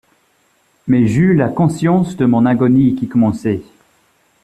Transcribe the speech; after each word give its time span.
Mais 0.87 1.05
j’eus 1.05 1.35
la 1.35 1.47
conscience 1.47 2.17
de 2.17 2.25
mon 2.25 2.47
agonie 2.47 2.95
qui 2.95 3.07
commençait. 3.07 3.61